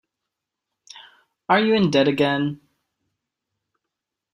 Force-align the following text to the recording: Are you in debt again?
Are 1.47 1.59
you 1.59 1.75
in 1.75 1.91
debt 1.91 2.07
again? 2.07 2.59